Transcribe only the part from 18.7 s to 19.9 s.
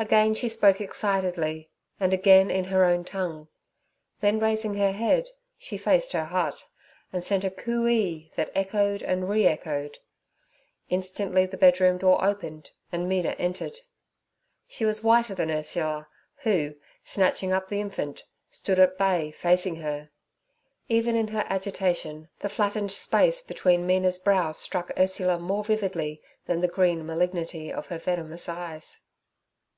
at bay facing